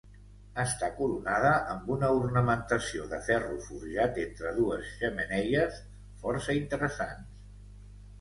Està 0.61 0.87
coronada 0.99 1.49
amb 1.73 1.91
una 1.95 2.07
ornamentació 2.21 3.05
de 3.11 3.19
ferro 3.27 3.57
forjat 3.65 4.17
entre 4.23 4.55
dues 4.61 4.89
xemeneies, 5.03 5.77
força 6.25 6.57
interessants. 6.61 7.45